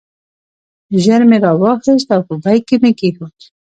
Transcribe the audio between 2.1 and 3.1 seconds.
او په بیک کې مې